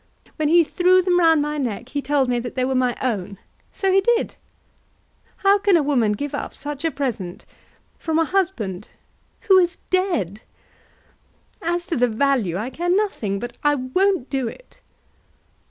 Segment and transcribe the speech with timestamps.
[0.37, 3.37] When he threw them round my neck he told me that they were my own;
[3.71, 4.33] so he did.
[5.37, 7.45] How can a woman give up such a present,
[7.99, 8.87] from a husband,
[9.41, 10.41] who is dead?
[11.61, 13.37] As to the value, I care nothing.
[13.39, 14.81] But I won't do it."